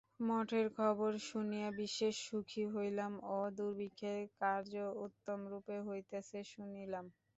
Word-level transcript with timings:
মঠের 0.27 0.67
খবর 0.77 1.11
শুনিয়া 1.25 1.69
বিশেষ 1.79 2.15
সুখী 2.27 2.63
হইলাম 2.73 3.13
ও 3.29 3.49
দুর্ভিক্ষের 3.57 4.19
কার্য 4.39 4.73
উত্তমরূপে 5.05 5.77
হইতেছে 5.87 6.39
শুনিলাম। 6.51 7.05